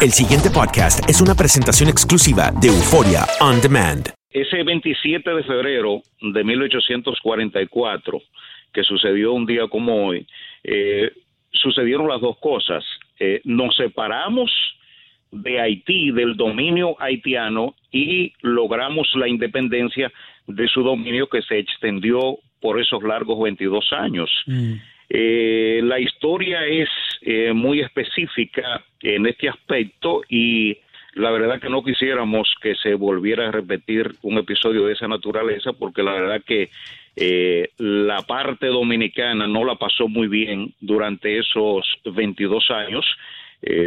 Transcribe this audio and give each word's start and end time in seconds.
El 0.00 0.12
siguiente 0.12 0.48
podcast 0.48 1.10
es 1.10 1.20
una 1.20 1.34
presentación 1.34 1.88
exclusiva 1.88 2.52
de 2.62 2.68
Euforia 2.68 3.26
On 3.40 3.60
Demand. 3.60 4.14
Ese 4.30 4.62
27 4.62 5.28
de 5.28 5.42
febrero 5.42 6.02
de 6.20 6.44
1844, 6.44 8.22
que 8.72 8.84
sucedió 8.84 9.32
un 9.32 9.44
día 9.44 9.66
como 9.66 10.06
hoy, 10.06 10.24
eh, 10.62 11.10
sucedieron 11.50 12.06
las 12.06 12.20
dos 12.20 12.38
cosas. 12.38 12.84
Eh, 13.18 13.40
nos 13.42 13.74
separamos 13.74 14.52
de 15.32 15.60
Haití, 15.60 16.12
del 16.12 16.36
dominio 16.36 16.94
haitiano, 17.02 17.74
y 17.90 18.32
logramos 18.42 19.08
la 19.16 19.26
independencia 19.26 20.12
de 20.46 20.68
su 20.68 20.84
dominio 20.84 21.26
que 21.26 21.42
se 21.42 21.58
extendió 21.58 22.38
por 22.60 22.80
esos 22.80 23.02
largos 23.02 23.42
22 23.42 23.92
años. 23.94 24.30
Mm. 24.46 24.74
Eh, 25.10 25.80
la 25.82 25.98
historia 25.98 26.64
es 26.66 26.88
eh, 27.22 27.52
muy 27.52 27.80
específica 27.80 28.84
en 29.02 29.26
este 29.26 29.48
aspecto 29.48 30.22
y 30.28 30.78
la 31.14 31.30
verdad 31.30 31.60
que 31.60 31.68
no 31.68 31.82
quisiéramos 31.82 32.54
que 32.62 32.74
se 32.76 32.94
volviera 32.94 33.48
a 33.48 33.52
repetir 33.52 34.14
un 34.22 34.38
episodio 34.38 34.86
de 34.86 34.92
esa 34.92 35.08
naturaleza 35.08 35.72
porque 35.72 36.02
la 36.02 36.12
verdad 36.12 36.42
que 36.46 36.70
eh, 37.16 37.70
la 37.78 38.22
parte 38.22 38.66
dominicana 38.66 39.46
no 39.46 39.64
la 39.64 39.74
pasó 39.74 40.06
muy 40.06 40.28
bien 40.28 40.74
durante 40.80 41.38
esos 41.38 41.84
22 42.04 42.70
años. 42.70 43.04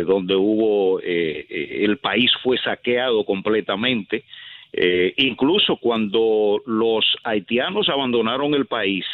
donde 0.06 0.36
hubo 0.36 1.00
el 1.00 1.98
país 2.00 2.30
fue 2.44 2.58
saqueado 2.58 3.24
completamente 3.24 4.26
incluso 5.16 5.78
cuando 5.78 6.62
los 6.66 7.06
haitianos 7.24 7.88
abandonaron 7.88 8.54
el 8.54 8.66
país 8.66 9.06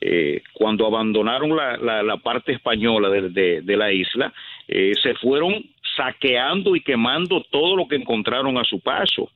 eh, 0.00 0.42
cuando 0.52 0.86
abandonaron 0.86 1.56
la, 1.56 2.16
parte 2.18 2.52
española 2.52 3.08
de, 3.08 3.76
la 3.76 3.92
isla, 3.92 4.32
eh, 4.68 4.92
se 5.02 5.14
fueron 5.14 5.64
saqueando 5.96 6.76
y 6.76 6.80
quemando 6.80 7.42
todo 7.50 7.76
lo 7.76 7.86
que 7.86 7.96
encontraron 7.96 8.58
a 8.58 8.64
su 8.64 8.80
paso. 8.80 9.30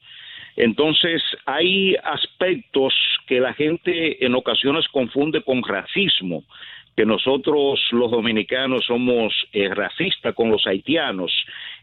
Entonces, 0.56 1.22
hay 1.46 1.94
aspectos 2.02 2.92
que 3.26 3.38
la 3.38 3.54
gente 3.54 4.24
en 4.24 4.34
ocasiones 4.34 4.88
confunde 4.88 5.42
con 5.42 5.62
racismo 5.62 6.42
que 6.98 7.06
nosotros 7.06 7.78
los 7.92 8.10
dominicanos 8.10 8.84
somos 8.84 9.32
eh, 9.52 9.72
racistas 9.72 10.34
con 10.34 10.50
los 10.50 10.66
haitianos, 10.66 11.32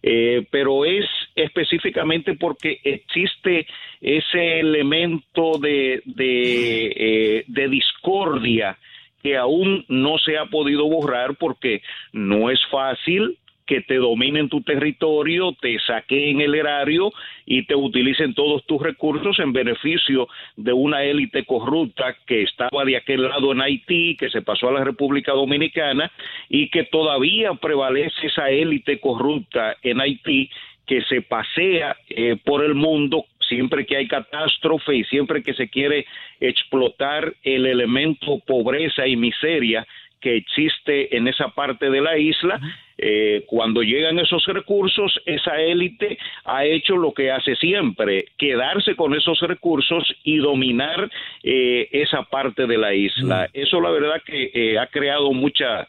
eh, 0.08 0.46
pero 0.52 0.86
es 0.86 1.04
específicamente 1.36 2.36
porque 2.36 2.80
existe 2.84 3.66
ese 4.00 4.60
elemento 4.60 5.58
de, 5.58 6.04
de, 6.06 6.94
eh, 6.96 7.44
de 7.48 7.68
discordia 7.68 8.78
que 9.24 9.36
aún 9.36 9.84
no 9.88 10.20
se 10.20 10.38
ha 10.38 10.46
podido 10.46 10.88
borrar 10.88 11.38
porque 11.38 11.82
no 12.14 12.52
es 12.52 12.60
fácil 12.70 13.40
que 13.66 13.82
te 13.82 13.96
dominen 13.96 14.50
tu 14.50 14.62
territorio, 14.62 15.54
te 15.60 15.78
saqueen 15.80 16.42
el 16.42 16.56
erario 16.56 17.12
y 17.46 17.64
te 17.64 17.76
utilicen 17.76 18.34
todos 18.34 18.66
tus 18.66 18.82
recursos 18.82 19.40
en 19.40 19.54
beneficio 19.54 20.28
de 20.56 20.74
una 20.74 21.04
élite 21.04 21.46
corrupta 21.46 22.16
que 22.26 22.44
estaba 22.44 22.86
de 22.86 22.98
aquel 22.98 23.24
lado 23.24 23.52
en 23.52 23.62
Haití, 23.62 24.16
que 24.18 24.30
se 24.30 24.42
pasó 24.42 24.70
a 24.70 24.74
la 24.74 24.84
República 24.84 25.32
Dominicana 25.32 26.12
y 26.50 26.70
que 26.70 26.84
todavía 26.84 27.54
prevalece 27.54 28.28
esa 28.28 28.50
élite 28.50 29.00
corrupta 29.00 29.76
en 29.82 30.00
Haití 30.00 30.50
que 30.86 31.02
se 31.02 31.22
pasea 31.22 31.98
eh, 32.10 32.38
por 32.44 32.64
el 32.64 32.76
mundo 32.76 33.26
siempre 33.48 33.86
que 33.86 33.98
hay 33.98 34.08
catástrofe 34.08 34.96
y 34.96 35.04
siempre 35.06 35.44
que 35.44 35.54
se 35.54 35.70
quiere 35.70 36.06
explotar 36.40 37.34
el 37.44 37.66
elemento 37.66 38.40
pobreza 38.46 39.08
y 39.08 39.16
miseria 39.16 39.86
que 40.22 40.36
existe 40.36 41.16
en 41.16 41.28
esa 41.28 41.50
parte 41.50 41.90
de 41.90 42.02
la 42.02 42.18
isla. 42.18 42.60
Eh, 42.98 43.44
cuando 43.48 43.84
llegan 43.84 44.18
esos 44.20 44.46
recursos, 44.48 45.20
esa 45.26 45.60
élite 45.62 46.18
ha 46.46 46.66
hecho 46.66 46.96
lo 46.96 47.14
que 47.14 47.30
hace 47.30 47.56
siempre, 47.58 48.26
quedarse 48.38 48.96
con 48.96 49.14
esos 49.14 49.40
recursos 49.42 50.04
y 50.24 50.38
dominar 50.38 51.10
eh, 51.44 51.90
esa 51.92 52.24
parte 52.24 52.66
de 52.68 52.78
la 52.78 52.94
isla. 52.94 53.50
Eso 53.54 53.82
la 53.82 53.92
verdad 53.92 54.22
que 54.26 54.52
eh, 54.54 54.80
ha 54.80 54.88
creado 54.88 55.32
mucha, 55.34 55.88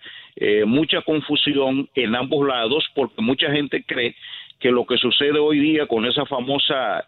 mucha 0.67 1.00
confusión 1.00 1.89
en 1.95 2.15
ambos 2.15 2.47
lados 2.47 2.84
porque 2.95 3.23
mucha 3.23 3.50
gente 3.50 3.83
cree 3.87 4.15
que 4.61 4.71
lo 4.71 4.84
que 4.84 4.99
sucede 4.99 5.39
hoy 5.39 5.61
día 5.61 5.87
con 5.87 6.05
esa 6.05 6.27
famosa 6.27 7.06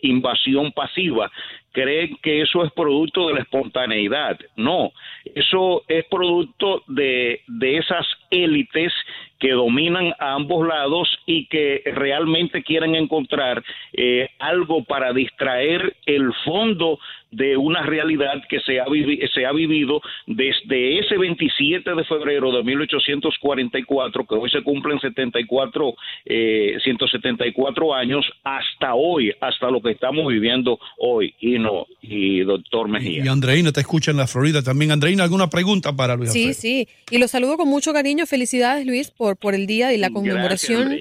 invasión 0.00 0.72
pasiva 0.72 1.30
creen 1.72 2.16
que 2.22 2.42
eso 2.42 2.64
es 2.64 2.72
producto 2.72 3.28
de 3.28 3.34
la 3.34 3.40
espontaneidad. 3.40 4.38
No, 4.56 4.92
eso 5.34 5.82
es 5.88 6.04
producto 6.06 6.82
de, 6.86 7.42
de 7.46 7.78
esas 7.78 8.06
élites 8.30 8.92
que 9.40 9.52
dominan 9.52 10.12
a 10.18 10.34
ambos 10.34 10.66
lados 10.68 11.08
y 11.26 11.46
que 11.46 11.82
realmente 11.86 12.62
quieren 12.62 12.94
encontrar 12.94 13.64
eh, 13.92 14.28
algo 14.38 14.84
para 14.84 15.12
distraer 15.12 15.96
el 16.06 16.32
fondo 16.44 16.98
de 17.30 17.56
una 17.56 17.82
realidad 17.82 18.42
que 18.48 18.60
se 18.60 18.80
ha, 18.80 18.86
se 19.32 19.46
ha 19.46 19.52
vivido 19.52 20.00
desde 20.26 20.98
ese 20.98 21.16
27 21.16 21.94
de 21.94 22.04
febrero 22.04 22.50
de 22.52 22.62
1844, 22.64 24.26
que 24.26 24.34
hoy 24.34 24.50
se 24.50 24.62
cumplen 24.62 24.98
74, 24.98 25.94
eh, 26.24 26.76
174 26.82 27.94
años, 27.94 28.26
hasta 28.42 28.94
hoy, 28.94 29.32
hasta 29.40 29.70
lo 29.70 29.80
que 29.80 29.92
estamos 29.92 30.26
viviendo 30.26 30.78
hoy. 30.98 31.34
Y 31.40 31.58
no, 31.58 31.86
y 32.02 32.40
doctor 32.40 32.88
Mejía. 32.88 33.24
Y, 33.24 33.28
Andreina 33.28 33.72
te 33.72 33.80
escucha 33.80 34.10
en 34.10 34.16
la 34.16 34.26
Florida 34.26 34.62
también. 34.62 34.90
Andreina, 34.90 35.22
¿alguna 35.22 35.48
pregunta 35.48 35.94
para 35.94 36.16
Luis? 36.16 36.32
Sí, 36.32 36.52
sí. 36.52 36.88
Y 37.10 37.18
lo 37.18 37.28
saludo 37.28 37.56
con 37.56 37.68
mucho 37.68 37.92
cariño. 37.92 38.26
Felicidades, 38.26 38.86
Luis, 38.86 39.10
por, 39.10 39.29
por 39.36 39.54
el 39.54 39.66
día 39.66 39.92
y 39.92 39.98
la 39.98 40.10
conmemoración. 40.10 40.98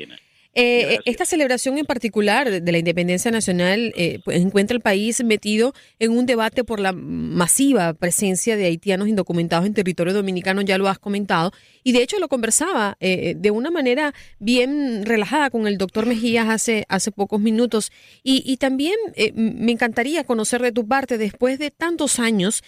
Eh, 0.55 0.97
esta 1.05 1.25
celebración 1.25 1.77
en 1.77 1.85
particular 1.85 2.61
de 2.61 2.71
la 2.71 2.79
independencia 2.79 3.29
nacional 3.29 3.93
eh, 3.95 4.19
pues, 4.25 4.41
encuentra 4.41 4.75
el 4.75 4.81
país 4.81 5.23
metido 5.23 5.73
en 5.99 6.11
un 6.11 6.25
debate 6.25 6.63
por 6.63 6.79
la 6.79 6.91
masiva 6.91 7.93
presencia 7.93 8.57
de 8.57 8.65
haitianos 8.65 9.07
indocumentados 9.07 9.67
en 9.67 9.75
territorio 9.75 10.11
dominicano, 10.11 10.61
ya 10.61 10.79
lo 10.79 10.87
has 10.87 10.97
comentado, 10.97 11.51
y 11.83 11.91
de 11.91 12.01
hecho 12.01 12.19
lo 12.19 12.27
conversaba 12.27 12.97
de 12.99 13.51
una 13.51 13.71
manera 13.71 14.13
bien 14.39 15.05
relajada 15.05 15.49
con 15.49 15.65
el 15.65 15.77
doctor 15.77 16.05
Mejías 16.05 16.47
hace, 16.49 16.85
hace 16.89 17.11
pocos 17.11 17.39
minutos. 17.39 17.91
Y, 18.23 18.57
también 18.57 18.95
me 19.35 19.71
encantaría 19.71 20.23
conocer 20.23 20.61
de 20.61 20.71
tu 20.71 20.87
parte, 20.87 21.17
después 21.17 21.57
de 21.57 21.71
tantos 21.71 22.19
años 22.19 22.63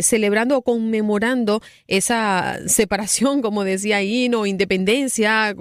celebrando 0.00 0.56
o 0.56 0.62
conmemorando 0.62 1.62
esa 1.86 2.58
separación, 2.66 3.42
como 3.42 3.64
decía 3.64 4.02
Hino, 4.02 4.46
independencia, 4.46 5.54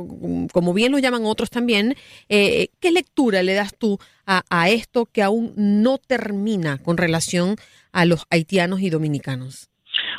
como 0.52 0.74
bien 0.74 0.92
lo 0.92 1.00
llaman 1.00 1.26
otros 1.26 1.50
también, 1.56 1.96
eh, 2.30 2.68
¿qué 2.82 2.92
lectura 2.92 3.42
le 3.42 3.54
das 3.54 3.76
tú 3.80 3.98
a, 4.28 4.70
esto 4.70 5.08
que 5.12 5.24
aún 5.24 5.54
no 5.56 5.98
termina 5.98 6.78
con 6.84 6.98
relación 6.98 7.56
a 7.94 8.06
los 8.06 8.26
haitianos 8.30 8.82
y 8.82 8.90
dominicanos? 8.90 9.70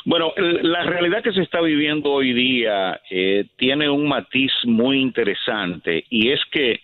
Bueno, 0.05 0.33
la 0.37 0.83
realidad 0.83 1.21
que 1.23 1.33
se 1.33 1.41
está 1.41 1.61
viviendo 1.61 2.11
hoy 2.11 2.33
día 2.33 2.99
eh, 3.09 3.45
tiene 3.57 3.89
un 3.89 4.07
matiz 4.07 4.51
muy 4.63 4.99
interesante 4.99 6.05
y 6.09 6.31
es 6.31 6.39
que 6.51 6.81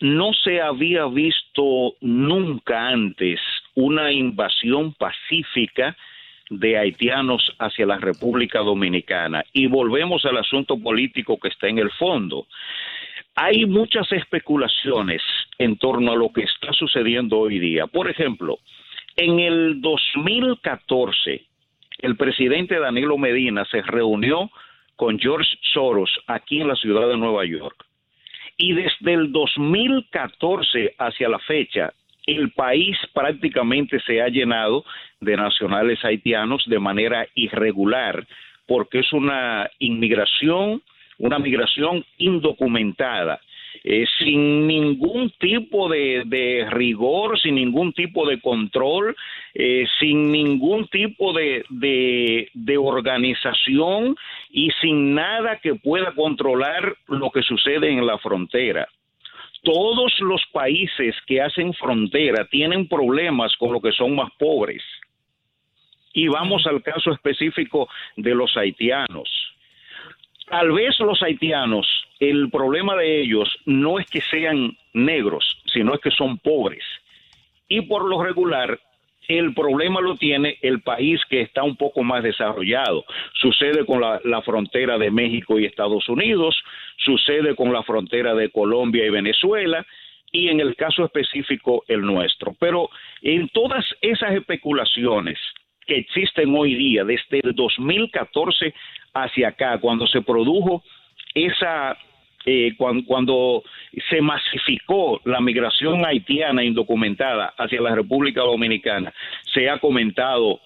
no 0.00 0.32
se 0.32 0.62
había 0.62 1.04
visto 1.06 1.96
nunca 2.00 2.88
antes 2.88 3.38
una 3.74 4.10
invasión 4.10 4.94
pacífica 4.94 5.94
de 6.50 6.78
haitianos 6.78 7.42
hacia 7.58 7.86
la 7.86 7.98
República 7.98 8.60
Dominicana. 8.60 9.44
Y 9.52 9.66
volvemos 9.66 10.24
al 10.24 10.38
asunto 10.38 10.78
político 10.78 11.38
que 11.38 11.48
está 11.48 11.68
en 11.68 11.78
el 11.78 11.90
fondo. 11.92 12.46
Hay 13.40 13.66
muchas 13.66 14.10
especulaciones 14.10 15.22
en 15.58 15.78
torno 15.78 16.10
a 16.10 16.16
lo 16.16 16.32
que 16.32 16.42
está 16.42 16.72
sucediendo 16.72 17.38
hoy 17.38 17.60
día. 17.60 17.86
Por 17.86 18.10
ejemplo, 18.10 18.58
en 19.14 19.38
el 19.38 19.80
2014, 19.80 21.46
el 21.98 22.16
presidente 22.16 22.80
Danilo 22.80 23.16
Medina 23.16 23.64
se 23.66 23.80
reunió 23.82 24.50
con 24.96 25.20
George 25.20 25.48
Soros 25.72 26.10
aquí 26.26 26.60
en 26.60 26.66
la 26.66 26.74
ciudad 26.74 27.06
de 27.06 27.16
Nueva 27.16 27.44
York. 27.44 27.86
Y 28.56 28.72
desde 28.72 29.12
el 29.12 29.30
2014 29.30 30.96
hacia 30.98 31.28
la 31.28 31.38
fecha, 31.38 31.92
el 32.26 32.50
país 32.50 32.96
prácticamente 33.14 34.00
se 34.00 34.20
ha 34.20 34.26
llenado 34.26 34.84
de 35.20 35.36
nacionales 35.36 36.04
haitianos 36.04 36.64
de 36.66 36.80
manera 36.80 37.24
irregular, 37.36 38.26
porque 38.66 38.98
es 38.98 39.12
una 39.12 39.70
inmigración 39.78 40.82
una 41.18 41.38
migración 41.38 42.04
indocumentada, 42.18 43.40
eh, 43.84 44.06
sin 44.18 44.66
ningún 44.66 45.30
tipo 45.38 45.88
de, 45.88 46.66
rigor, 46.70 47.38
sin 47.40 47.56
ningún 47.56 47.92
tipo 47.92 48.26
de 48.26 48.40
control, 48.40 49.14
eh, 49.54 49.84
sin 50.00 50.30
ningún 50.30 50.88
tipo 50.88 51.32
de, 51.32 51.64
de, 51.70 52.78
organización 52.78 54.16
y 54.50 54.70
sin 54.80 55.14
nada 55.14 55.58
que 55.60 55.74
pueda 55.74 56.12
controlar 56.14 56.96
lo 57.08 57.30
que 57.30 57.42
sucede 57.42 57.90
en 57.90 58.06
la 58.06 58.18
frontera. 58.18 58.88
Todos 59.62 60.18
los 60.20 60.40
países 60.52 61.16
que 61.26 61.42
hacen 61.42 61.74
frontera 61.74 62.46
tienen 62.50 62.88
problemas 62.88 63.54
con 63.56 63.72
lo 63.72 63.80
que 63.80 63.92
son 63.92 64.14
más 64.14 64.30
pobres. 64.38 64.82
Y 66.14 66.28
vamos 66.28 66.66
al 66.66 66.82
caso 66.82 67.12
específico 67.12 67.88
de 68.16 68.34
los 68.34 68.56
haitianos 68.56 69.28
tal 70.50 70.72
vez 70.72 70.98
los 71.00 71.22
haitianos, 71.22 71.86
el 72.20 72.50
problema 72.50 72.96
de 72.96 73.20
ellos 73.20 73.48
no 73.66 73.98
es 73.98 74.06
que 74.10 74.20
sean 74.20 74.76
negros, 74.92 75.62
sino 75.66 75.94
es 75.94 76.00
que 76.00 76.10
son 76.10 76.38
pobres. 76.38 76.84
Y 77.68 77.82
por 77.82 78.04
lo 78.04 78.22
regular, 78.22 78.78
el 79.28 79.52
problema 79.54 80.00
lo 80.00 80.16
tiene 80.16 80.58
el 80.62 80.80
país 80.80 81.20
que 81.28 81.42
está 81.42 81.62
un 81.62 81.76
poco 81.76 82.02
más 82.02 82.22
desarrollado. 82.22 83.04
Sucede 83.34 83.84
con 83.84 84.00
la, 84.00 84.20
la, 84.24 84.40
frontera 84.42 84.96
de 84.96 85.10
México 85.10 85.58
y 85.58 85.66
Estados 85.66 86.08
Unidos, 86.08 86.56
sucede 86.96 87.54
con 87.54 87.72
la 87.72 87.82
frontera 87.82 88.34
de 88.34 88.50
Colombia 88.50 89.04
y 89.04 89.10
Venezuela, 89.10 89.86
y 90.32 90.48
en 90.48 90.60
el 90.60 90.76
caso 90.76 91.04
específico 91.04 91.84
el 91.88 92.00
nuestro. 92.02 92.54
Pero 92.58 92.88
en 93.22 93.48
todas 93.48 93.84
esas 94.00 94.32
especulaciones 94.32 95.38
que 95.88 95.96
existen 95.96 96.54
hoy 96.54 96.74
día, 96.74 97.02
desde 97.02 97.40
el 97.42 97.54
2014 97.54 98.74
hacia 99.14 99.48
acá, 99.48 99.78
cuando 99.78 100.06
se 100.06 100.20
produjo 100.20 100.84
esa 101.34 101.96
eh, 102.44 102.74
cuando, 102.76 103.04
cuando, 103.04 103.62
se 104.08 104.20
masificó 104.20 105.20
la 105.24 105.40
migración 105.40 106.06
haitiana 106.06 106.62
indocumentada 106.62 107.52
hacia 107.58 107.80
la 107.80 107.94
República 107.94 108.42
Dominicana, 108.42 109.12
se 109.52 109.68
ha 109.68 109.78
comentado 109.78 110.60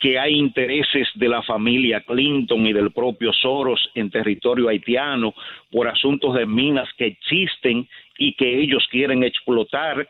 que 0.00 0.18
hay 0.18 0.34
intereses 0.34 1.08
de 1.14 1.28
la 1.28 1.42
familia 1.42 2.02
Clinton 2.02 2.66
y 2.66 2.72
del 2.72 2.90
propio 2.92 3.32
Soros 3.32 3.90
en 3.94 4.10
territorio 4.10 4.68
haitiano 4.68 5.34
por 5.70 5.88
asuntos 5.88 6.34
de 6.34 6.46
minas 6.46 6.88
que 6.98 7.06
existen 7.06 7.88
y 8.18 8.34
que 8.34 8.60
ellos 8.60 8.86
quieren 8.90 9.24
explotar 9.24 10.06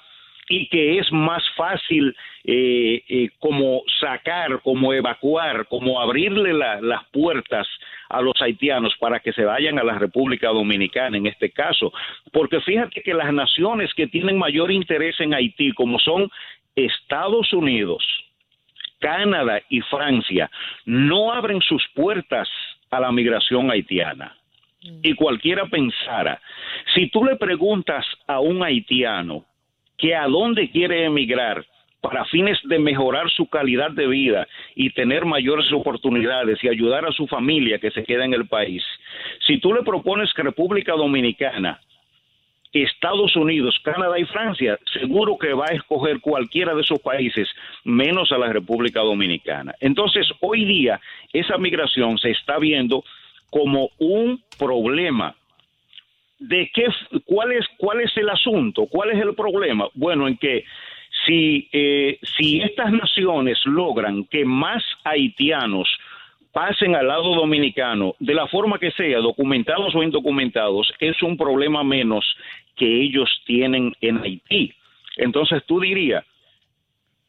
y 0.49 0.69
que 0.69 0.99
es 0.99 1.11
más 1.12 1.43
fácil 1.56 2.14
eh, 2.44 3.02
eh, 3.08 3.31
como 3.38 3.82
sacar, 4.00 4.61
como 4.62 4.93
evacuar, 4.93 5.67
como 5.69 6.00
abrirle 6.00 6.52
las 6.52 7.05
puertas 7.12 7.67
a 8.11 8.20
los 8.20 8.35
haitianos 8.41 8.94
para 8.99 9.20
que 9.20 9.32
se 9.32 9.44
vayan 9.44 9.79
a 9.79 9.85
la 9.85 9.99
República 9.99 10.49
Dominicana 10.49 11.17
en 11.17 11.26
este 11.26 11.50
caso. 11.50 11.93
Porque 12.32 12.61
fíjate 12.61 13.00
que 13.02 13.14
las 13.14 13.32
naciones 13.32 13.93
que 13.94 14.06
tienen 14.06 14.38
mayor 14.38 14.70
interés 14.70 15.19
en 15.20 15.35
Haití, 15.35 15.73
como 15.73 15.99
son 15.99 16.31
Estados 16.76 17.52
Unidos, 17.52 18.05
Canadá 19.00 19.62
y 19.69 19.81
Francia, 19.82 20.50
no 20.85 21.32
abren 21.32 21.61
sus 21.61 21.82
puertas 21.94 22.49
a 22.90 23.00
la 23.00 23.12
migración 23.12 23.70
haitiana. 23.70 24.37
Y 25.02 25.14
cualquiera 25.14 25.64
pensara, 25.64 26.40
si 26.94 27.08
tú 27.08 27.25
le 27.25 27.37
preguntas 27.37 28.05
a 28.26 28.40
un 28.40 28.62
haitiano 28.62 29.47
que 29.96 30.14
a 30.14 30.26
dónde 30.26 30.70
quiere 30.70 31.05
emigrar, 31.05 31.64
para 32.05 32.26
fines 32.26 32.58
de 32.64 32.79
mejorar 32.79 33.31
su 33.31 33.46
calidad 33.46 33.91
de 33.91 34.06
vida 34.06 34.46
y 34.75 34.91
tener 34.91 35.25
mayores 35.25 35.73
oportunidades 35.73 36.62
y 36.62 36.69
ayudar 36.69 37.06
a 37.06 37.12
su 37.12 37.26
familia 37.26 37.79
que 37.79 37.91
se 37.91 38.05
queda 38.05 38.26
en 38.26 38.35
el 38.35 38.46
país. 38.46 38.85
Si 39.46 39.58
tú 39.58 39.73
le 39.73 39.82
propones 39.82 40.31
República 40.35 40.93
Dominicana, 40.93 41.81
Estados 42.75 43.35
Unidos, 43.37 43.79
Canadá 43.82 44.19
y 44.19 44.25
Francia, 44.25 44.79
seguro 44.93 45.38
que 45.38 45.55
va 45.55 45.67
a 45.67 45.75
escoger 45.75 46.20
cualquiera 46.20 46.75
de 46.75 46.82
esos 46.82 47.00
países, 47.00 47.49
menos 47.85 48.32
a 48.32 48.38
la 48.38 48.52
República 48.52 49.00
Dominicana. 49.00 49.75
Entonces, 49.81 50.26
hoy 50.40 50.67
día, 50.67 51.00
esa 51.32 51.56
migración 51.56 52.19
se 52.19 52.32
está 52.32 52.58
viendo 52.58 53.02
como 53.49 53.88
un 53.99 54.43
problema. 54.58 55.35
¿De 56.38 56.70
qué, 56.75 56.86
cuál, 57.25 57.52
es, 57.52 57.66
¿Cuál 57.78 58.00
es 58.00 58.16
el 58.16 58.28
asunto? 58.28 58.86
¿Cuál 58.86 59.10
es 59.10 59.22
el 59.22 59.34
problema? 59.34 59.88
Bueno, 59.94 60.26
en 60.28 60.36
que 60.36 60.64
si, 61.26 61.69
eh, 61.72 62.19
si 62.36 62.60
estas 62.60 62.92
naciones 62.92 63.58
logran 63.64 64.25
que 64.25 64.44
más 64.44 64.82
haitianos 65.04 65.88
pasen 66.52 66.94
al 66.94 67.08
lado 67.08 67.34
dominicano, 67.34 68.14
de 68.20 68.34
la 68.34 68.46
forma 68.46 68.78
que 68.78 68.92
sea, 68.92 69.19
documentados 69.19 69.94
o 69.94 70.02
indocumentados, 70.02 70.92
es 71.00 71.20
un 71.22 71.36
problema 71.36 71.82
menos 71.82 72.25
que 72.76 73.02
ellos 73.02 73.28
tienen 73.44 73.92
en 74.00 74.19
Haití. 74.19 74.72
Entonces 75.16 75.62
tú 75.66 75.80
dirías, 75.80 76.25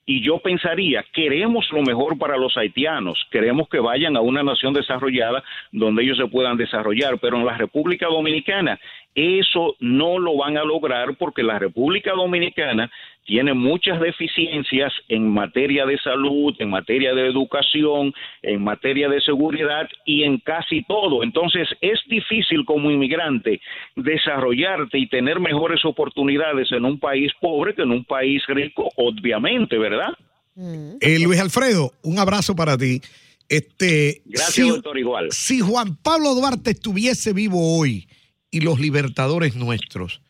y 0.05 0.21
yo 0.21 0.39
pensaría, 0.39 1.03
queremos 1.13 1.67
lo 1.71 1.81
mejor 1.81 2.17
para 2.17 2.37
los 2.37 2.55
haitianos, 2.57 3.25
queremos 3.31 3.67
que 3.69 3.79
vayan 3.79 4.15
a 4.15 4.21
una 4.21 4.43
nación 4.43 4.73
desarrollada 4.73 5.43
donde 5.71 6.03
ellos 6.03 6.17
se 6.17 6.27
puedan 6.27 6.57
desarrollar, 6.57 7.17
pero 7.19 7.37
en 7.37 7.45
la 7.45 7.57
República 7.57 8.05
Dominicana 8.07 8.79
eso 9.15 9.75
no 9.79 10.19
lo 10.19 10.35
van 10.37 10.57
a 10.57 10.63
lograr 10.63 11.15
porque 11.17 11.41
la 11.41 11.57
República 11.57 12.11
Dominicana 12.11 12.91
tiene 13.25 13.53
muchas 13.53 13.99
deficiencias 13.99 14.93
en 15.09 15.27
materia 15.27 15.85
de 15.85 15.97
salud, 15.99 16.53
en 16.59 16.69
materia 16.69 17.13
de 17.15 17.27
educación, 17.27 18.13
en 18.43 18.63
materia 18.63 19.09
de 19.09 19.19
seguridad 19.21 19.87
y 20.05 20.23
en 20.23 20.37
casi 20.39 20.83
todo. 20.83 21.23
Entonces 21.23 21.67
es 21.81 21.99
difícil 22.07 22.65
como 22.65 22.91
inmigrante 22.91 23.61
desarrollarte 23.95 24.99
y 24.99 25.07
tener 25.07 25.39
mejores 25.39 25.83
oportunidades 25.85 26.71
en 26.71 26.85
un 26.85 26.99
país 26.99 27.31
pobre 27.41 27.73
que 27.73 27.81
en 27.81 27.91
un 27.91 28.05
país 28.05 28.43
rico, 28.47 28.89
obviamente, 28.97 29.77
¿verdad? 29.77 30.13
Eh, 31.01 31.19
Luis 31.19 31.39
Alfredo, 31.39 31.93
un 32.03 32.19
abrazo 32.19 32.55
para 32.55 32.77
ti. 32.77 33.01
Este, 33.49 34.21
Gracias, 34.25 34.67
doctor, 34.67 34.97
igual. 34.97 35.31
Si 35.31 35.59
Juan 35.61 35.95
Pablo 35.95 36.33
Duarte 36.35 36.71
estuviese 36.71 37.33
vivo 37.33 37.77
hoy 37.79 38.07
y 38.55 38.61
los 38.61 38.79
libertadores 38.79 39.55
nuestros, 39.55 40.21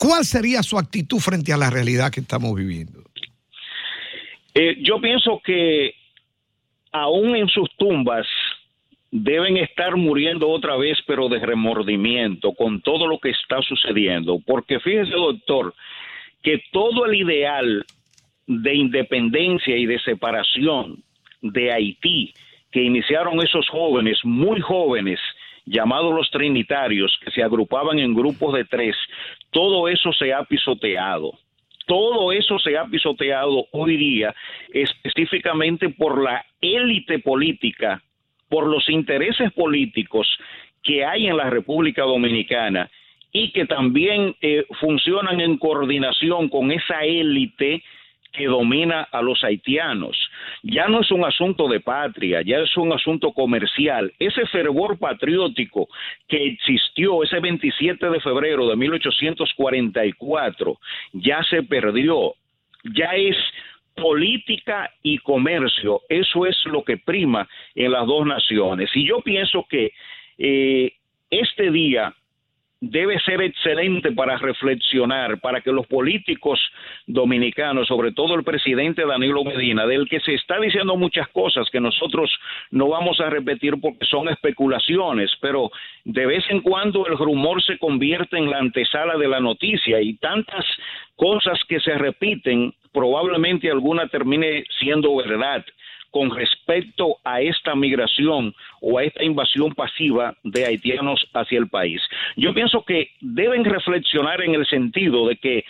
¿Cuál 0.00 0.24
sería 0.24 0.62
su 0.62 0.78
actitud 0.78 1.18
frente 1.18 1.52
a 1.52 1.58
la 1.58 1.68
realidad 1.68 2.10
que 2.10 2.20
estamos 2.20 2.54
viviendo? 2.54 3.02
Eh, 4.54 4.78
yo 4.80 4.98
pienso 4.98 5.42
que 5.44 5.94
aún 6.90 7.36
en 7.36 7.48
sus 7.48 7.68
tumbas 7.76 8.26
deben 9.10 9.58
estar 9.58 9.96
muriendo 9.96 10.48
otra 10.48 10.76
vez, 10.76 10.96
pero 11.06 11.28
de 11.28 11.38
remordimiento 11.38 12.52
con 12.52 12.80
todo 12.80 13.06
lo 13.06 13.18
que 13.18 13.28
está 13.28 13.60
sucediendo. 13.60 14.40
Porque 14.46 14.80
fíjese, 14.80 15.10
doctor, 15.10 15.74
que 16.42 16.62
todo 16.72 17.04
el 17.04 17.16
ideal 17.16 17.84
de 18.46 18.74
independencia 18.74 19.76
y 19.76 19.84
de 19.84 19.98
separación 20.00 21.04
de 21.42 21.72
Haití 21.72 22.32
que 22.72 22.82
iniciaron 22.82 23.42
esos 23.42 23.68
jóvenes, 23.68 24.18
muy 24.24 24.60
jóvenes, 24.60 25.20
llamados 25.70 26.12
los 26.12 26.30
trinitarios, 26.30 27.16
que 27.24 27.30
se 27.30 27.42
agrupaban 27.42 27.98
en 27.98 28.12
grupos 28.12 28.54
de 28.54 28.64
tres, 28.64 28.96
todo 29.50 29.88
eso 29.88 30.12
se 30.12 30.32
ha 30.32 30.42
pisoteado. 30.44 31.32
Todo 31.86 32.32
eso 32.32 32.58
se 32.58 32.76
ha 32.76 32.84
pisoteado 32.84 33.66
hoy 33.72 33.96
día 33.96 34.34
específicamente 34.72 35.88
por 35.88 36.22
la 36.22 36.44
élite 36.60 37.18
política, 37.20 38.02
por 38.48 38.66
los 38.66 38.88
intereses 38.88 39.52
políticos 39.52 40.28
que 40.82 41.04
hay 41.04 41.26
en 41.26 41.36
la 41.36 41.50
República 41.50 42.02
Dominicana 42.02 42.90
y 43.32 43.52
que 43.52 43.66
también 43.66 44.34
eh, 44.40 44.64
funcionan 44.80 45.40
en 45.40 45.56
coordinación 45.56 46.48
con 46.48 46.72
esa 46.72 47.04
élite 47.04 47.82
que 48.32 48.46
domina 48.46 49.02
a 49.10 49.22
los 49.22 49.42
haitianos. 49.44 50.16
Ya 50.62 50.88
no 50.88 51.00
es 51.00 51.10
un 51.10 51.24
asunto 51.24 51.68
de 51.68 51.80
patria, 51.80 52.42
ya 52.42 52.58
es 52.58 52.76
un 52.76 52.92
asunto 52.92 53.32
comercial. 53.32 54.12
Ese 54.18 54.44
fervor 54.46 54.98
patriótico 54.98 55.88
que 56.28 56.44
existió 56.46 57.22
ese 57.22 57.40
27 57.40 58.10
de 58.10 58.20
febrero 58.20 58.68
de 58.68 58.76
1844 58.76 60.78
ya 61.12 61.42
se 61.44 61.62
perdió, 61.62 62.34
ya 62.84 63.10
es 63.14 63.36
política 63.94 64.90
y 65.02 65.18
comercio, 65.18 66.02
eso 66.08 66.46
es 66.46 66.56
lo 66.66 66.84
que 66.84 66.96
prima 66.96 67.48
en 67.74 67.92
las 67.92 68.06
dos 68.06 68.26
naciones. 68.26 68.90
Y 68.94 69.06
yo 69.06 69.20
pienso 69.20 69.66
que 69.68 69.92
eh, 70.38 70.92
este 71.30 71.70
día 71.70 72.14
debe 72.80 73.20
ser 73.20 73.42
excelente 73.42 74.12
para 74.12 74.38
reflexionar, 74.38 75.38
para 75.40 75.60
que 75.60 75.70
los 75.70 75.86
políticos 75.86 76.58
dominicanos, 77.06 77.86
sobre 77.86 78.12
todo 78.12 78.34
el 78.34 78.42
presidente 78.42 79.04
Danilo 79.04 79.44
Medina, 79.44 79.86
del 79.86 80.08
que 80.08 80.20
se 80.20 80.34
está 80.34 80.58
diciendo 80.58 80.96
muchas 80.96 81.28
cosas 81.28 81.68
que 81.70 81.80
nosotros 81.80 82.30
no 82.70 82.88
vamos 82.88 83.20
a 83.20 83.28
repetir 83.28 83.74
porque 83.80 84.06
son 84.06 84.28
especulaciones, 84.28 85.30
pero 85.40 85.70
de 86.04 86.26
vez 86.26 86.44
en 86.48 86.60
cuando 86.62 87.06
el 87.06 87.18
rumor 87.18 87.62
se 87.62 87.78
convierte 87.78 88.38
en 88.38 88.50
la 88.50 88.58
antesala 88.58 89.16
de 89.18 89.28
la 89.28 89.40
noticia 89.40 90.00
y 90.00 90.14
tantas 90.14 90.64
cosas 91.16 91.60
que 91.68 91.80
se 91.80 91.94
repiten, 91.98 92.72
probablemente 92.92 93.70
alguna 93.70 94.08
termine 94.08 94.64
siendo 94.78 95.14
verdad 95.16 95.64
con 96.10 96.34
respecto 96.34 97.18
a 97.24 97.40
esta 97.40 97.74
migración 97.74 98.54
o 98.80 98.98
a 98.98 99.04
esta 99.04 99.24
invasión 99.24 99.74
pasiva 99.74 100.34
de 100.42 100.66
haitianos 100.66 101.26
hacia 101.34 101.58
el 101.58 101.68
país. 101.68 102.02
Yo 102.36 102.52
pienso 102.52 102.84
que 102.84 103.10
deben 103.20 103.64
reflexionar 103.64 104.42
en 104.42 104.54
el 104.54 104.66
sentido 104.66 105.28
de 105.28 105.36
que 105.36 105.64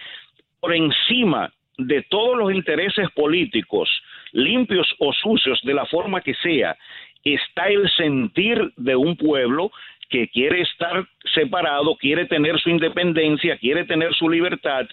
por 0.61 0.75
encima 0.75 1.53
de 1.79 2.03
todos 2.03 2.37
los 2.37 2.53
intereses 2.53 3.09
políticos, 3.15 3.89
limpios 4.33 4.87
o 4.99 5.13
sucios, 5.13 5.61
de 5.63 5.75
la 5.75 5.87
forma 5.87 6.21
que 6.21 6.35
sea, 6.35 6.77
está 7.25 7.69
el 7.69 7.89
sentir 7.91 8.73
de 8.77 8.97
un 8.97 9.17
pueblo 9.17 9.71
que 10.11 10.29
quiere 10.29 10.63
estar 10.63 11.07
separado, 11.35 11.97
quiere 11.97 12.27
tener 12.27 12.59
su 12.61 12.69
independencia, 12.69 13.57
quiere 13.59 13.85
tener 13.85 14.13
su 14.15 14.29
libertad 14.29 14.87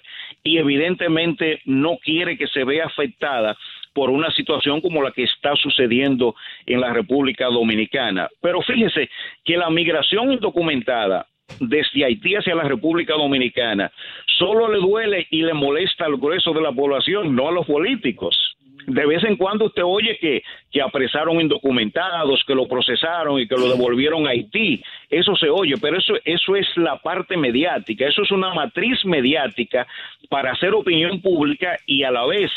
y 0.43 0.59
evidentemente 0.59 1.61
no 1.65 1.97
quiere 1.97 2.37
que 2.37 2.47
se 2.47 2.63
vea 2.63 2.85
afectada 2.85 3.57
por 3.97 4.11
una 4.11 4.29
situación 4.29 4.79
como 4.79 5.01
la 5.01 5.09
que 5.09 5.23
está 5.23 5.55
sucediendo 5.55 6.35
en 6.67 6.81
la 6.81 6.93
República 6.93 7.45
Dominicana. 7.45 8.29
Pero 8.39 8.61
fíjese 8.61 9.09
que 9.43 9.57
la 9.57 9.71
migración 9.71 10.31
indocumentada 10.31 11.25
desde 11.59 12.05
Haití 12.05 12.35
hacia 12.35 12.53
la 12.53 12.65
República 12.65 13.15
Dominicana 13.15 13.91
solo 14.37 14.71
le 14.71 14.77
duele 14.77 15.25
y 15.31 15.41
le 15.41 15.55
molesta 15.55 16.05
al 16.05 16.17
grueso 16.17 16.53
de 16.53 16.61
la 16.61 16.71
población, 16.71 17.35
no 17.35 17.47
a 17.47 17.51
los 17.51 17.65
políticos 17.65 18.37
de 18.85 19.05
vez 19.05 19.21
en 19.25 19.35
cuando 19.35 19.65
usted 19.65 19.81
oye 19.83 20.17
que, 20.17 20.43
que 20.71 20.81
apresaron 20.81 21.41
indocumentados, 21.41 22.41
que 22.47 22.55
lo 22.55 22.67
procesaron 22.67 23.37
y 23.39 23.47
que 23.47 23.55
lo 23.55 23.69
devolvieron 23.69 24.25
a 24.25 24.29
Haití. 24.29 24.81
Eso 25.09 25.35
se 25.35 25.49
oye, 25.49 25.73
pero 25.81 25.97
eso, 25.97 26.13
eso 26.23 26.55
es 26.55 26.65
la 26.77 26.97
parte 26.97 27.35
mediática, 27.35 28.07
eso 28.07 28.21
es 28.21 28.31
una 28.31 28.53
matriz 28.53 29.03
mediática 29.03 29.85
para 30.29 30.53
hacer 30.53 30.73
opinión 30.73 31.19
pública 31.21 31.77
y 31.85 32.03
a 32.03 32.11
la 32.11 32.25
vez 32.25 32.49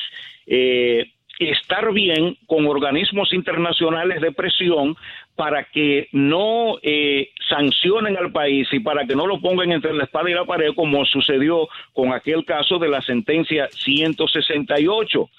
eh, 0.46 1.10
estar 1.40 1.92
bien 1.92 2.36
con 2.46 2.66
organismos 2.66 3.32
internacionales 3.32 4.20
de 4.20 4.30
presión 4.32 4.94
para 5.36 5.64
que 5.64 6.08
no 6.12 6.76
eh, 6.82 7.30
sancionen 7.48 8.16
al 8.18 8.30
país 8.30 8.68
y 8.72 8.80
para 8.80 9.06
que 9.06 9.16
no 9.16 9.26
lo 9.26 9.40
pongan 9.40 9.72
entre 9.72 9.94
la 9.94 10.04
espada 10.04 10.30
y 10.30 10.34
la 10.34 10.44
pared 10.44 10.74
como 10.74 11.04
sucedió 11.06 11.66
con 11.94 12.12
aquel 12.12 12.44
caso 12.44 12.78
de 12.78 12.88
la 12.88 13.00
sentencia 13.00 13.68
168. 13.68 15.30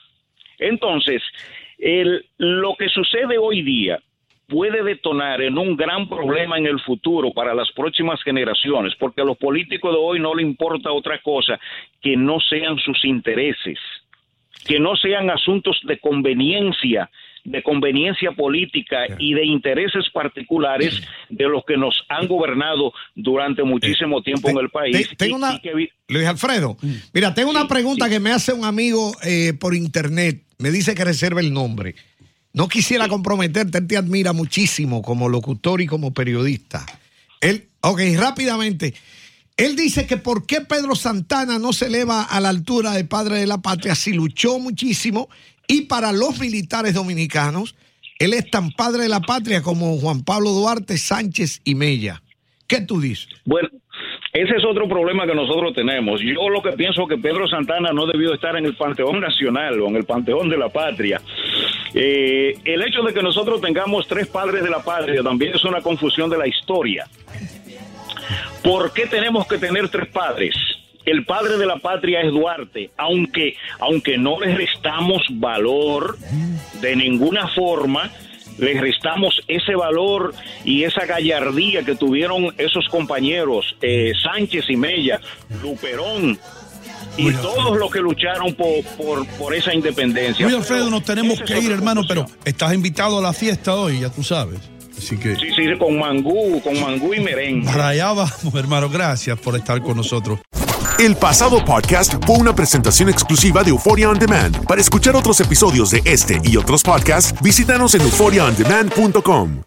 Entonces, 0.57 1.21
lo 2.37 2.75
que 2.75 2.89
sucede 2.89 3.37
hoy 3.37 3.61
día 3.61 3.99
puede 4.47 4.83
detonar 4.83 5.41
en 5.41 5.57
un 5.57 5.77
gran 5.77 6.09
problema 6.09 6.57
en 6.57 6.65
el 6.65 6.79
futuro 6.81 7.31
para 7.31 7.53
las 7.53 7.71
próximas 7.71 8.21
generaciones, 8.21 8.93
porque 8.99 9.21
a 9.21 9.25
los 9.25 9.37
políticos 9.37 9.93
de 9.93 9.99
hoy 9.99 10.19
no 10.19 10.35
le 10.35 10.43
importa 10.43 10.91
otra 10.91 11.21
cosa 11.21 11.59
que 12.01 12.17
no 12.17 12.39
sean 12.39 12.77
sus 12.77 13.05
intereses, 13.05 13.79
que 14.65 14.79
no 14.79 14.95
sean 14.95 15.29
asuntos 15.29 15.79
de 15.83 15.99
conveniencia 15.99 17.09
de 17.43 17.63
conveniencia 17.63 18.31
política 18.33 18.97
y 19.17 19.33
de 19.33 19.45
intereses 19.45 20.05
particulares 20.13 21.01
de 21.29 21.45
los 21.45 21.63
que 21.65 21.77
nos 21.77 21.95
han 22.09 22.27
gobernado 22.27 22.93
durante 23.15 23.63
muchísimo 23.63 24.19
eh, 24.19 24.23
tiempo 24.23 24.49
en 24.49 24.57
el 24.57 24.69
país. 24.69 25.09
Tengo 25.17 25.37
una, 25.37 25.59
Luis 26.07 26.27
Alfredo, 26.27 26.77
mm. 26.81 26.93
mira, 27.13 27.33
tengo 27.33 27.49
una 27.49 27.67
pregunta 27.67 28.09
que 28.09 28.19
me 28.19 28.31
hace 28.31 28.53
un 28.53 28.65
amigo 28.65 29.11
eh, 29.23 29.53
por 29.59 29.73
internet. 29.73 30.43
Me 30.59 30.69
dice 30.69 30.93
que 30.93 31.03
reserve 31.03 31.41
el 31.41 31.51
nombre. 31.51 31.95
No 32.53 32.67
quisiera 32.67 33.07
comprometerte, 33.07 33.77
él 33.77 33.87
te 33.87 33.97
admira 33.97 34.33
muchísimo 34.33 35.01
como 35.01 35.29
locutor 35.29 35.81
y 35.81 35.87
como 35.87 36.13
periodista. 36.13 36.85
Él, 37.39 37.69
ok, 37.79 38.01
rápidamente. 38.17 38.93
Él 39.61 39.75
dice 39.75 40.07
que 40.07 40.17
por 40.17 40.47
qué 40.47 40.61
Pedro 40.61 40.95
Santana 40.95 41.59
no 41.59 41.71
se 41.71 41.85
eleva 41.85 42.23
a 42.23 42.39
la 42.39 42.49
altura 42.49 42.93
de 42.93 43.05
padre 43.05 43.37
de 43.37 43.45
la 43.45 43.61
patria 43.61 43.93
si 43.93 44.11
luchó 44.11 44.57
muchísimo 44.57 45.29
y 45.67 45.81
para 45.81 46.11
los 46.11 46.39
militares 46.39 46.95
dominicanos, 46.95 47.75
él 48.17 48.33
es 48.33 48.49
tan 48.49 48.71
padre 48.71 49.03
de 49.03 49.09
la 49.09 49.19
patria 49.19 49.61
como 49.61 49.99
Juan 49.99 50.23
Pablo 50.23 50.49
Duarte, 50.49 50.97
Sánchez 50.97 51.61
y 51.63 51.75
Mella. 51.75 52.23
¿Qué 52.65 52.81
tú 52.81 52.99
dices? 52.99 53.27
Bueno, 53.45 53.69
ese 54.33 54.55
es 54.55 54.65
otro 54.65 54.89
problema 54.89 55.27
que 55.27 55.35
nosotros 55.35 55.75
tenemos. 55.75 56.21
Yo 56.21 56.49
lo 56.49 56.63
que 56.63 56.71
pienso 56.71 57.05
que 57.05 57.19
Pedro 57.19 57.47
Santana 57.47 57.91
no 57.93 58.07
debió 58.07 58.33
estar 58.33 58.55
en 58.55 58.65
el 58.65 58.75
Panteón 58.75 59.19
Nacional 59.19 59.79
o 59.79 59.89
en 59.89 59.95
el 59.95 60.05
Panteón 60.05 60.49
de 60.49 60.57
la 60.57 60.69
Patria. 60.69 61.21
Eh, 61.93 62.53
el 62.65 62.81
hecho 62.81 63.03
de 63.03 63.13
que 63.13 63.21
nosotros 63.21 63.61
tengamos 63.61 64.07
tres 64.07 64.25
padres 64.25 64.63
de 64.63 64.71
la 64.71 64.81
patria 64.81 65.21
también 65.21 65.53
es 65.53 65.63
una 65.65 65.81
confusión 65.81 66.31
de 66.31 66.37
la 66.39 66.47
historia. 66.47 67.05
¿Por 68.63 68.93
qué 68.93 69.07
tenemos 69.07 69.47
que 69.47 69.57
tener 69.57 69.89
tres 69.89 70.09
padres? 70.09 70.55
el 71.05 71.25
padre 71.25 71.57
de 71.57 71.65
la 71.65 71.77
patria 71.77 72.21
es 72.21 72.31
Duarte, 72.31 72.91
aunque, 72.97 73.55
aunque 73.79 74.17
no 74.17 74.39
le 74.39 74.55
restamos 74.55 75.23
valor 75.31 76.17
de 76.79 76.95
ninguna 76.95 77.47
forma, 77.47 78.11
le 78.57 78.79
restamos 78.79 79.41
ese 79.47 79.75
valor 79.75 80.33
y 80.63 80.83
esa 80.83 81.05
gallardía 81.05 81.83
que 81.83 81.95
tuvieron 81.95 82.53
esos 82.57 82.87
compañeros, 82.89 83.75
eh, 83.81 84.13
Sánchez 84.21 84.65
y 84.69 84.75
Mella, 84.75 85.19
Luperón, 85.61 86.39
y 87.17 87.31
todos 87.33 87.77
los 87.77 87.91
que 87.91 87.99
lucharon 87.99 88.53
por, 88.53 88.83
por, 88.97 89.27
por 89.37 89.53
esa 89.53 89.73
independencia. 89.73 90.45
Muy 90.45 90.55
Alfredo, 90.55 90.89
nos 90.89 91.03
tenemos 91.03 91.41
que 91.41 91.59
ir, 91.59 91.71
hermano, 91.71 92.03
pero 92.07 92.25
estás 92.45 92.73
invitado 92.73 93.19
a 93.19 93.21
la 93.21 93.33
fiesta 93.33 93.75
hoy, 93.75 94.01
ya 94.01 94.09
tú 94.09 94.23
sabes. 94.23 94.59
Así 95.01 95.17
que... 95.17 95.35
Sí, 95.35 95.47
sí, 95.55 95.63
con 95.79 95.97
mangú, 95.97 96.61
con 96.61 96.79
mangú 96.79 97.13
y 97.13 97.19
merengue. 97.19 97.65
Para 97.65 97.89
allá 97.89 98.13
vamos, 98.13 98.53
hermano. 98.53 98.87
Gracias 98.87 99.39
por 99.39 99.55
estar 99.55 99.81
con 99.81 99.97
nosotros. 99.97 100.39
El 100.99 101.15
pasado 101.15 101.65
podcast 101.65 102.13
fue 102.25 102.37
una 102.37 102.53
presentación 102.53 103.09
exclusiva 103.09 103.63
de 103.63 103.71
Euphoria 103.71 104.09
On 104.09 104.19
Demand. 104.19 104.65
Para 104.67 104.79
escuchar 104.79 105.15
otros 105.15 105.39
episodios 105.39 105.89
de 105.89 106.01
este 106.05 106.39
y 106.43 106.57
otros 106.57 106.83
podcasts, 106.83 107.33
visítanos 107.41 107.95
en 107.95 108.01
euphoriaondemand.com. 108.01 109.63